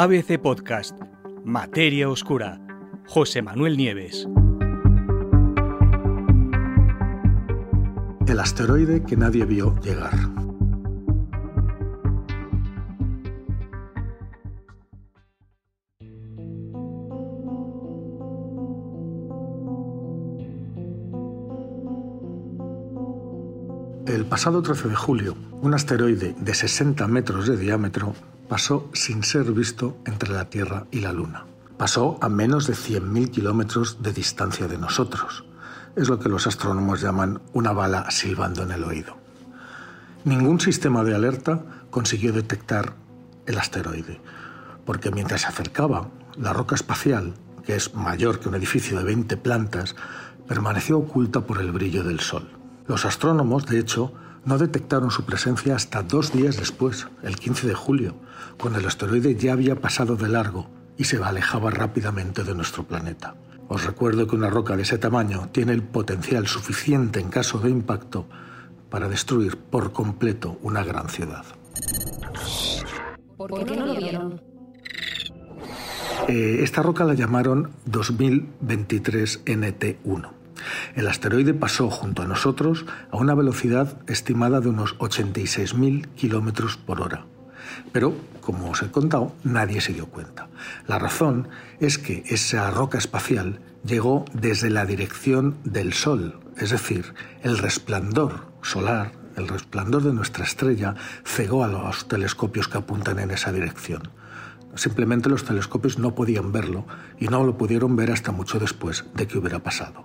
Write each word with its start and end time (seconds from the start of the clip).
ABC 0.00 0.38
Podcast, 0.38 0.96
Materia 1.44 2.08
Oscura, 2.08 2.60
José 3.08 3.42
Manuel 3.42 3.76
Nieves. 3.76 4.28
El 8.28 8.38
asteroide 8.38 9.02
que 9.02 9.16
nadie 9.16 9.44
vio 9.44 9.74
llegar. 9.80 10.12
El 24.06 24.26
pasado 24.26 24.62
13 24.62 24.90
de 24.90 24.94
julio, 24.94 25.34
un 25.60 25.74
asteroide 25.74 26.36
de 26.38 26.54
60 26.54 27.08
metros 27.08 27.48
de 27.48 27.56
diámetro 27.56 28.14
pasó 28.48 28.88
sin 28.94 29.22
ser 29.22 29.52
visto 29.52 29.98
entre 30.06 30.30
la 30.30 30.50
Tierra 30.50 30.86
y 30.90 31.00
la 31.00 31.12
Luna. 31.12 31.44
Pasó 31.76 32.18
a 32.20 32.28
menos 32.28 32.66
de 32.66 32.74
100.000 32.74 33.30
kilómetros 33.30 34.02
de 34.02 34.12
distancia 34.12 34.66
de 34.66 34.78
nosotros. 34.78 35.44
Es 35.94 36.08
lo 36.08 36.18
que 36.18 36.28
los 36.28 36.46
astrónomos 36.46 37.00
llaman 37.00 37.40
una 37.52 37.72
bala 37.72 38.10
silbando 38.10 38.62
en 38.62 38.72
el 38.72 38.84
oído. 38.84 39.16
Ningún 40.24 40.60
sistema 40.60 41.04
de 41.04 41.14
alerta 41.14 41.64
consiguió 41.90 42.32
detectar 42.32 42.94
el 43.46 43.58
asteroide, 43.58 44.20
porque 44.84 45.10
mientras 45.10 45.42
se 45.42 45.46
acercaba, 45.46 46.08
la 46.36 46.52
roca 46.52 46.74
espacial, 46.74 47.34
que 47.64 47.76
es 47.76 47.94
mayor 47.94 48.40
que 48.40 48.48
un 48.48 48.54
edificio 48.54 48.98
de 48.98 49.04
20 49.04 49.36
plantas, 49.36 49.94
permaneció 50.46 50.98
oculta 50.98 51.42
por 51.42 51.60
el 51.60 51.72
brillo 51.72 52.02
del 52.02 52.20
Sol. 52.20 52.48
Los 52.86 53.04
astrónomos, 53.04 53.66
de 53.66 53.78
hecho, 53.78 54.12
no 54.48 54.56
detectaron 54.56 55.10
su 55.10 55.24
presencia 55.24 55.76
hasta 55.76 56.02
dos 56.02 56.32
días 56.32 56.56
después, 56.56 57.06
el 57.22 57.36
15 57.36 57.66
de 57.66 57.74
julio, 57.74 58.14
cuando 58.58 58.78
el 58.78 58.86
asteroide 58.86 59.36
ya 59.36 59.52
había 59.52 59.76
pasado 59.76 60.16
de 60.16 60.26
largo 60.26 60.70
y 60.96 61.04
se 61.04 61.22
alejaba 61.22 61.70
rápidamente 61.70 62.44
de 62.44 62.54
nuestro 62.54 62.84
planeta. 62.84 63.34
Os 63.68 63.84
recuerdo 63.84 64.26
que 64.26 64.36
una 64.36 64.48
roca 64.48 64.74
de 64.74 64.84
ese 64.84 64.96
tamaño 64.96 65.50
tiene 65.52 65.72
el 65.72 65.82
potencial 65.82 66.46
suficiente 66.46 67.20
en 67.20 67.28
caso 67.28 67.58
de 67.58 67.68
impacto 67.68 68.26
para 68.88 69.10
destruir 69.10 69.58
por 69.58 69.92
completo 69.92 70.58
una 70.62 70.82
gran 70.82 71.10
ciudad. 71.10 71.44
¿Por 73.36 73.66
qué 73.66 73.76
no 73.76 73.84
lo 73.84 73.96
vieron? 73.96 74.40
Eh, 76.26 76.60
esta 76.62 76.82
roca 76.82 77.04
la 77.04 77.12
llamaron 77.12 77.72
2023 77.84 79.44
NT1. 79.44 80.37
El 80.94 81.08
asteroide 81.08 81.54
pasó 81.54 81.90
junto 81.90 82.22
a 82.22 82.26
nosotros 82.26 82.86
a 83.10 83.16
una 83.16 83.34
velocidad 83.34 83.98
estimada 84.06 84.60
de 84.60 84.68
unos 84.68 84.96
86.000 84.98 86.06
kilómetros 86.14 86.76
por 86.76 87.00
hora. 87.00 87.26
Pero, 87.92 88.14
como 88.40 88.70
os 88.70 88.82
he 88.82 88.90
contado, 88.90 89.34
nadie 89.44 89.80
se 89.80 89.92
dio 89.92 90.06
cuenta. 90.06 90.48
La 90.86 90.98
razón 90.98 91.48
es 91.80 91.98
que 91.98 92.24
esa 92.26 92.70
roca 92.70 92.98
espacial 92.98 93.60
llegó 93.84 94.24
desde 94.32 94.70
la 94.70 94.86
dirección 94.86 95.56
del 95.64 95.92
Sol, 95.92 96.40
es 96.56 96.70
decir, 96.70 97.14
el 97.42 97.58
resplandor 97.58 98.46
solar, 98.62 99.12
el 99.36 99.48
resplandor 99.48 100.02
de 100.02 100.12
nuestra 100.12 100.44
estrella, 100.44 100.94
cegó 101.24 101.64
a 101.64 101.68
los 101.68 102.08
telescopios 102.08 102.68
que 102.68 102.78
apuntan 102.78 103.18
en 103.18 103.30
esa 103.30 103.52
dirección. 103.52 104.10
Simplemente 104.78 105.28
los 105.28 105.42
telescopios 105.42 105.98
no 105.98 106.14
podían 106.14 106.52
verlo 106.52 106.86
y 107.18 107.26
no 107.26 107.42
lo 107.42 107.58
pudieron 107.58 107.96
ver 107.96 108.12
hasta 108.12 108.30
mucho 108.30 108.60
después 108.60 109.04
de 109.12 109.26
que 109.26 109.36
hubiera 109.36 109.58
pasado. 109.58 110.04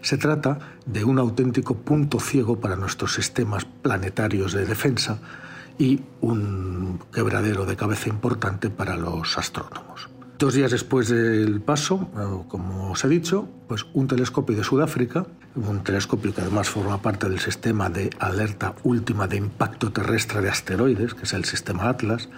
Se 0.00 0.16
trata 0.16 0.78
de 0.86 1.04
un 1.04 1.18
auténtico 1.18 1.76
punto 1.76 2.18
ciego 2.18 2.58
para 2.58 2.74
nuestros 2.74 3.12
sistemas 3.12 3.66
planetarios 3.66 4.54
de 4.54 4.64
defensa 4.64 5.18
y 5.76 6.00
un 6.22 7.00
quebradero 7.12 7.66
de 7.66 7.76
cabeza 7.76 8.08
importante 8.08 8.70
para 8.70 8.96
los 8.96 9.36
astrónomos. 9.36 10.08
Dos 10.44 10.52
días 10.52 10.72
después 10.72 11.08
del 11.08 11.62
paso, 11.62 12.10
como 12.48 12.90
os 12.90 13.02
he 13.02 13.08
dicho, 13.08 13.48
pues 13.66 13.86
un 13.94 14.06
telescopio 14.06 14.54
de 14.54 14.62
Sudáfrica, 14.62 15.24
un 15.56 15.82
telescopio 15.82 16.34
que 16.34 16.42
además 16.42 16.68
forma 16.68 17.00
parte 17.00 17.30
del 17.30 17.40
sistema 17.40 17.88
de 17.88 18.10
alerta 18.18 18.74
última 18.82 19.26
de 19.26 19.38
impacto 19.38 19.90
terrestre 19.90 20.42
de 20.42 20.50
asteroides, 20.50 21.14
que 21.14 21.22
es 21.22 21.32
el 21.32 21.46
sistema 21.46 21.88
Atlas, 21.88 22.28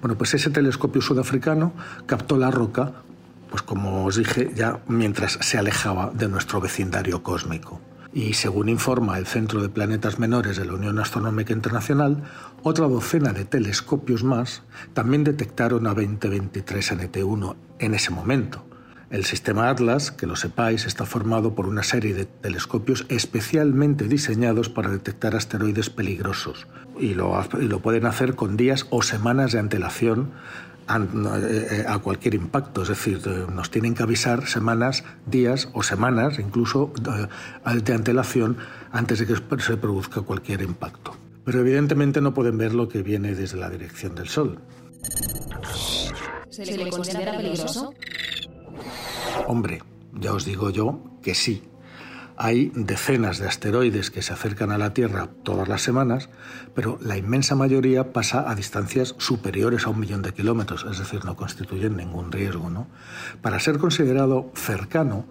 bueno, 0.00 0.18
pues 0.18 0.34
ese 0.34 0.50
telescopio 0.50 1.00
sudafricano 1.00 1.72
captó 2.06 2.36
la 2.36 2.50
roca, 2.50 2.94
pues 3.48 3.62
como 3.62 4.06
os 4.06 4.16
dije, 4.16 4.50
ya 4.56 4.80
mientras 4.88 5.38
se 5.40 5.56
alejaba 5.56 6.10
de 6.12 6.26
nuestro 6.26 6.60
vecindario 6.60 7.22
cósmico 7.22 7.80
y 8.12 8.34
según 8.34 8.68
informa 8.68 9.18
el 9.18 9.26
Centro 9.26 9.62
de 9.62 9.68
Planetas 9.68 10.18
Menores 10.18 10.56
de 10.56 10.64
la 10.64 10.74
Unión 10.74 10.98
Astronómica 10.98 11.52
Internacional, 11.52 12.22
otra 12.62 12.86
docena 12.86 13.32
de 13.32 13.44
telescopios 13.44 14.22
más 14.22 14.62
también 14.92 15.24
detectaron 15.24 15.86
a 15.86 15.94
2023 15.94 16.92
NT1 16.92 17.56
en 17.78 17.94
ese 17.94 18.10
momento. 18.10 18.64
El 19.10 19.26
sistema 19.26 19.68
Atlas, 19.68 20.10
que 20.10 20.26
lo 20.26 20.36
sepáis, 20.36 20.86
está 20.86 21.04
formado 21.04 21.54
por 21.54 21.66
una 21.66 21.82
serie 21.82 22.14
de 22.14 22.24
telescopios 22.24 23.04
especialmente 23.10 24.08
diseñados 24.08 24.70
para 24.70 24.90
detectar 24.90 25.36
asteroides 25.36 25.90
peligrosos 25.90 26.66
y 26.98 27.12
lo, 27.12 27.38
y 27.60 27.64
lo 27.64 27.80
pueden 27.80 28.06
hacer 28.06 28.34
con 28.36 28.56
días 28.56 28.86
o 28.88 29.02
semanas 29.02 29.52
de 29.52 29.58
antelación 29.58 30.30
eh, 30.88 31.68
eh, 31.70 31.84
a 31.88 31.98
cualquier 31.98 32.34
impacto, 32.34 32.82
es 32.82 32.88
decir, 32.88 33.20
eh, 33.26 33.46
nos 33.52 33.70
tienen 33.70 33.94
que 33.94 34.02
avisar 34.02 34.46
semanas, 34.46 35.04
días 35.26 35.68
o 35.72 35.82
semanas, 35.82 36.38
incluso 36.38 36.92
de 37.00 37.92
antelación, 37.94 38.58
antes 38.90 39.18
de 39.20 39.26
que 39.26 39.36
se 39.62 39.76
produzca 39.76 40.20
cualquier 40.22 40.62
impacto. 40.62 41.16
Pero 41.44 41.60
evidentemente 41.60 42.20
no 42.20 42.34
pueden 42.34 42.58
ver 42.58 42.74
lo 42.74 42.88
que 42.88 43.02
viene 43.02 43.34
desde 43.34 43.58
la 43.58 43.70
dirección 43.70 44.14
del 44.14 44.28
Sol. 44.28 44.58
¿Se 46.50 46.76
le 46.76 46.90
considera 46.90 47.36
peligroso? 47.36 47.94
Hombre, 49.46 49.82
ya 50.12 50.34
os 50.34 50.44
digo 50.44 50.70
yo 50.70 51.18
que 51.22 51.34
sí, 51.34 51.62
hay 52.36 52.72
decenas 52.74 53.38
de 53.38 53.46
asteroides 53.46 54.10
que 54.10 54.22
se 54.22 54.32
acercan 54.32 54.70
a 54.70 54.78
la 54.78 54.94
Tierra 54.94 55.28
todas 55.42 55.68
las 55.68 55.82
semanas, 55.82 56.28
pero 56.74 56.98
la 57.00 57.16
inmensa 57.16 57.54
mayoría 57.54 58.12
pasa 58.12 58.50
a 58.50 58.54
distancias 58.54 59.14
superiores 59.18 59.86
a 59.86 59.90
un 59.90 60.00
millón 60.00 60.22
de 60.22 60.32
kilómetros, 60.32 60.86
es 60.90 60.98
decir, 60.98 61.24
no 61.24 61.36
constituyen 61.36 61.96
ningún 61.96 62.32
riesgo. 62.32 62.70
¿no? 62.70 62.88
Para 63.40 63.60
ser 63.60 63.78
considerado 63.78 64.50
cercano, 64.54 65.26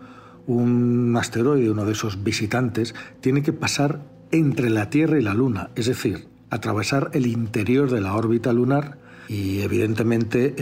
un 0.47 1.15
asteroide, 1.17 1.69
uno 1.69 1.85
de 1.85 1.93
esos 1.93 2.23
visitantes, 2.23 2.95
tiene 3.19 3.43
que 3.43 3.53
pasar 3.53 4.01
entre 4.31 4.69
la 4.69 4.89
Tierra 4.89 5.19
y 5.19 5.23
la 5.23 5.33
Luna, 5.33 5.69
es 5.75 5.87
decir, 5.87 6.27
atravesar 6.49 7.11
el 7.13 7.27
interior 7.27 7.89
de 7.89 8.01
la 8.01 8.15
órbita 8.15 8.53
lunar 8.53 8.99
y 9.27 9.61
evidentemente 9.61 10.53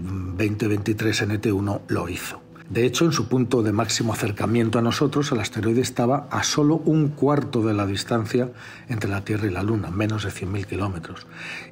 2023 0.00 1.20
eh, 1.20 1.26
NT1 1.28 1.80
lo 1.88 2.08
hizo. 2.08 2.45
De 2.70 2.84
hecho, 2.84 3.04
en 3.04 3.12
su 3.12 3.28
punto 3.28 3.62
de 3.62 3.72
máximo 3.72 4.12
acercamiento 4.12 4.78
a 4.78 4.82
nosotros, 4.82 5.30
el 5.30 5.40
asteroide 5.40 5.80
estaba 5.80 6.26
a 6.30 6.42
solo 6.42 6.76
un 6.84 7.08
cuarto 7.08 7.62
de 7.62 7.74
la 7.74 7.86
distancia 7.86 8.50
entre 8.88 9.08
la 9.08 9.24
Tierra 9.24 9.46
y 9.46 9.50
la 9.50 9.62
Luna, 9.62 9.90
menos 9.90 10.24
de 10.24 10.30
100.000 10.30 10.66
kilómetros, 10.66 11.26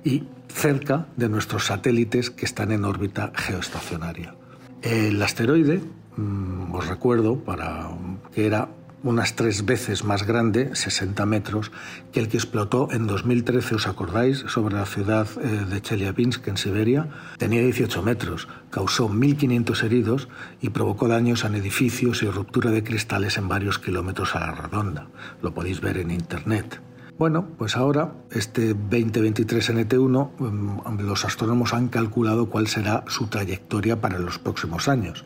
y 0.04 0.24
cerca 0.48 1.06
de 1.16 1.28
nuestros 1.28 1.66
satélites 1.66 2.30
que 2.30 2.44
están 2.44 2.70
en 2.70 2.84
órbita 2.84 3.32
geoestacionaria. 3.34 4.34
El 4.82 5.20
asteroide, 5.20 5.80
mm, 6.16 6.74
os 6.74 6.86
recuerdo, 6.86 7.38
para 7.38 7.88
que 8.32 8.46
era 8.46 8.68
unas 9.04 9.36
tres 9.36 9.64
veces 9.64 10.02
más 10.02 10.26
grande, 10.26 10.74
60 10.74 11.24
metros, 11.26 11.70
que 12.10 12.20
el 12.20 12.28
que 12.28 12.38
explotó 12.38 12.88
en 12.90 13.06
2013, 13.06 13.76
¿os 13.76 13.86
acordáis? 13.86 14.38
Sobre 14.48 14.74
la 14.74 14.86
ciudad 14.86 15.28
eh, 15.40 15.66
de 15.70 15.80
Chelyabinsk, 15.80 16.48
en 16.48 16.56
Siberia. 16.56 17.08
Tenía 17.38 17.60
18 17.60 18.02
metros, 18.02 18.48
causó 18.70 19.08
1.500 19.08 19.84
heridos 19.84 20.28
y 20.60 20.70
provocó 20.70 21.06
daños 21.06 21.44
en 21.44 21.54
edificios 21.54 22.22
y 22.22 22.26
ruptura 22.26 22.70
de 22.70 22.82
cristales 22.82 23.36
en 23.36 23.46
varios 23.46 23.78
kilómetros 23.78 24.34
a 24.34 24.40
la 24.40 24.52
redonda. 24.52 25.06
Lo 25.42 25.52
podéis 25.54 25.80
ver 25.80 25.98
en 25.98 26.10
Internet. 26.10 26.80
Bueno, 27.16 27.46
pues 27.58 27.76
ahora, 27.76 28.12
este 28.32 28.74
2023 28.74 29.70
NT1, 29.70 30.32
mm, 30.36 31.00
los 31.02 31.24
astrónomos 31.24 31.72
han 31.72 31.86
calculado 31.88 32.50
cuál 32.50 32.66
será 32.66 33.04
su 33.06 33.28
trayectoria 33.28 34.00
para 34.00 34.18
los 34.18 34.40
próximos 34.40 34.88
años. 34.88 35.24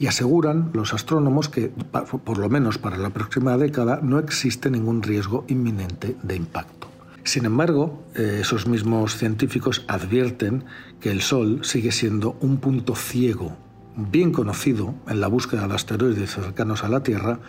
Y 0.00 0.06
aseguran 0.06 0.70
los 0.72 0.94
astrónomos 0.94 1.50
que, 1.50 1.68
por 1.68 2.38
lo 2.38 2.48
menos 2.48 2.78
para 2.78 2.96
la 2.96 3.10
próxima 3.10 3.58
década, 3.58 4.00
no 4.02 4.18
existe 4.18 4.70
ningún 4.70 5.02
riesgo 5.02 5.44
inminente 5.48 6.16
de 6.22 6.36
impacto. 6.36 6.88
Sin 7.24 7.44
embargo, 7.44 8.06
eh, 8.14 8.38
esos 8.40 8.66
mismos 8.66 9.16
científicos 9.16 9.84
advierten 9.86 10.64
que 10.98 11.10
el 11.10 11.20
Sol 11.20 11.60
sigue 11.62 11.92
siendo 11.92 12.38
un 12.40 12.56
punto 12.56 12.94
ciego 12.94 13.54
bien 13.98 14.32
conocido 14.32 14.94
en 15.08 15.20
la 15.20 15.26
búsqueda 15.26 15.66
de 15.66 15.74
asteroides 15.74 16.30
cercanos 16.30 16.84
a 16.84 16.88
la 16.88 17.02
Tierra 17.02 17.40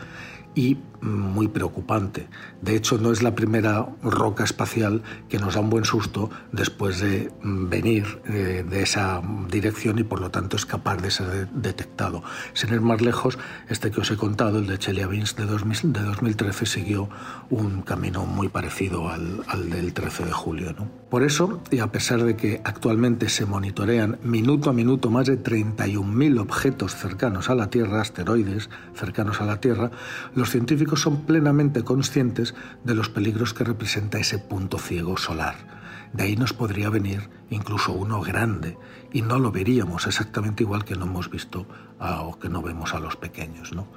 y 0.59 0.77
muy 1.01 1.47
preocupante. 1.47 2.27
De 2.61 2.75
hecho, 2.75 2.97
no 2.97 3.11
es 3.11 3.23
la 3.23 3.35
primera 3.35 3.87
roca 4.03 4.43
espacial 4.43 5.01
que 5.29 5.39
nos 5.39 5.55
da 5.55 5.61
un 5.61 5.69
buen 5.69 5.85
susto 5.85 6.29
después 6.51 6.99
de 6.99 7.31
venir 7.41 8.21
eh, 8.27 8.65
de 8.69 8.83
esa 8.83 9.21
dirección 9.49 9.99
y 9.99 10.03
por 10.03 10.19
lo 10.19 10.29
tanto 10.29 10.57
escapar 10.57 11.01
de 11.01 11.11
ser 11.11 11.49
detectado. 11.51 12.21
Sin 12.53 12.73
ir 12.73 12.81
más 12.81 13.01
lejos, 13.01 13.37
este 13.69 13.91
que 13.91 14.01
os 14.01 14.11
he 14.11 14.17
contado, 14.17 14.59
el 14.59 14.67
de 14.67 14.77
Chelyabinsk 14.77 15.37
de, 15.37 15.45
2013, 15.45 16.65
siguió 16.65 17.09
un 17.49 17.81
camino 17.81 18.25
muy 18.25 18.49
parecido 18.49 19.09
al, 19.09 19.69
del 19.69 19.93
13 19.93 20.25
de 20.25 20.31
julio. 20.31 20.75
Por 21.09 21.23
eso, 21.23 21.61
y 21.71 21.79
a 21.79 21.87
pesar 21.87 22.23
de 22.23 22.35
que 22.35 22.61
actualmente 22.63 23.29
se 23.29 23.45
monitorean 23.45 24.19
minuto 24.23 24.69
a 24.69 24.73
minuto 24.73 25.09
más 25.09 25.27
de 25.27 25.41
31.000 25.41 26.39
objetos 26.39 26.95
cercanos 26.95 27.49
a 27.49 27.55
la 27.55 27.69
Tierra, 27.69 28.01
asteroides 28.01 28.69
cercanos 28.93 29.41
a 29.41 29.45
la 29.45 29.59
Tierra, 29.59 29.91
los 30.35 30.48
científicos 30.49 31.01
son 31.01 31.25
plenamente 31.25 31.83
conscientes 31.83 32.55
de 32.83 32.95
los 32.95 33.09
peligros 33.09 33.53
que 33.53 33.63
representa 33.63 34.19
ese 34.19 34.39
punto 34.39 34.77
ciego 34.79 35.17
solar. 35.17 35.79
De 36.13 36.23
ahí 36.23 36.35
nos 36.35 36.53
podría 36.53 36.89
venir 36.89 37.29
incluso 37.51 37.91
uno 37.93 38.21
grande 38.21 38.77
y 39.11 39.21
no 39.21 39.39
lo 39.39 39.51
veríamos 39.51 40.07
exactamente 40.07 40.63
igual 40.63 40.83
que 40.83 40.95
no 40.95 41.05
hemos 41.05 41.29
visto 41.29 41.67
o 41.99 42.39
que 42.39 42.49
no 42.49 42.61
vemos 42.61 42.93
a 42.93 42.99
los 42.99 43.15
pequeños. 43.15 43.73
¿no? 43.73 43.87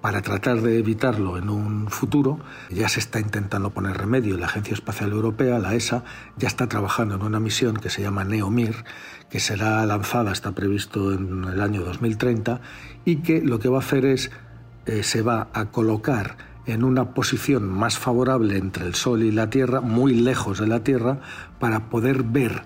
Para 0.00 0.22
tratar 0.22 0.62
de 0.62 0.78
evitarlo 0.78 1.36
en 1.36 1.50
un 1.50 1.88
futuro 1.88 2.38
ya 2.70 2.88
se 2.88 3.00
está 3.00 3.20
intentando 3.20 3.70
poner 3.70 3.96
remedio 3.96 4.38
la 4.38 4.46
Agencia 4.46 4.74
Espacial 4.74 5.10
Europea, 5.12 5.58
la 5.58 5.74
ESA, 5.74 6.04
ya 6.36 6.48
está 6.48 6.68
trabajando 6.68 7.16
en 7.16 7.22
una 7.22 7.40
misión 7.40 7.76
que 7.76 7.90
se 7.90 8.02
llama 8.02 8.24
NEOMIR, 8.24 8.84
que 9.28 9.40
será 9.40 9.84
lanzada, 9.84 10.32
está 10.32 10.52
previsto 10.52 11.12
en 11.12 11.44
el 11.44 11.60
año 11.60 11.82
2030 11.82 12.60
y 13.04 13.16
que 13.16 13.42
lo 13.42 13.58
que 13.58 13.68
va 13.68 13.78
a 13.78 13.80
hacer 13.80 14.06
es 14.06 14.30
eh, 14.88 15.02
se 15.02 15.22
va 15.22 15.48
a 15.52 15.66
colocar 15.66 16.36
en 16.66 16.84
una 16.84 17.14
posición 17.14 17.68
más 17.68 17.98
favorable 17.98 18.58
entre 18.58 18.86
el 18.86 18.94
Sol 18.94 19.22
y 19.22 19.30
la 19.30 19.50
Tierra, 19.50 19.80
muy 19.80 20.14
lejos 20.14 20.58
de 20.58 20.66
la 20.66 20.82
Tierra, 20.82 21.20
para 21.58 21.88
poder 21.88 22.22
ver 22.22 22.62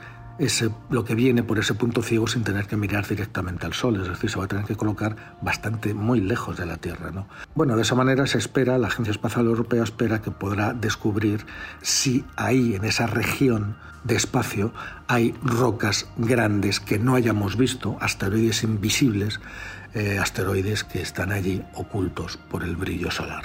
lo 0.91 1.05
que 1.05 1.15
viene 1.15 1.43
por 1.43 1.59
ese 1.59 1.75
punto 1.75 2.03
ciego 2.03 2.27
sin 2.27 2.43
tener 2.43 2.67
que 2.67 2.77
mirar 2.77 3.07
directamente 3.07 3.65
al 3.67 3.75
Sol, 3.75 4.01
es 4.01 4.09
decir, 4.09 4.29
se 4.29 4.39
va 4.39 4.47
a 4.47 4.49
tener 4.49 4.65
que 4.65 4.75
colocar 4.75 5.37
bastante 5.41 5.95
muy 5.95 6.21
lejos 6.21 6.57
de 6.57 6.67
la 6.67 6.79
Tierra. 6.79 7.11
¿no? 7.13 7.29
Bueno, 7.55 7.77
de 7.77 7.83
esa 7.83 7.95
manera 7.95 8.27
se 8.27 8.39
espera, 8.39 8.77
la 8.79 8.89
Agencia 8.89 9.13
Espacial 9.13 9.47
Europea 9.47 9.85
espera 9.85 10.21
que 10.21 10.31
podrá 10.33 10.73
descubrir 10.73 11.47
si 11.81 12.25
ahí, 12.37 12.75
en 12.75 12.85
esa 12.85 13.07
región 13.07 13.77
de 14.03 14.17
espacio, 14.17 14.73
hay 15.07 15.33
rocas 15.45 16.09
grandes 16.17 16.81
que 16.81 16.99
no 16.99 17.15
hayamos 17.15 17.57
visto, 17.57 17.97
asteroides 18.01 18.65
invisibles, 18.65 19.41
eh, 19.95 20.19
asteroides 20.19 20.83
que 20.83 21.03
están 21.03 21.31
allí 21.31 21.63
ocultos 21.75 22.37
por 22.37 22.65
el 22.65 22.75
brillo 22.77 23.11
solar. 23.11 23.45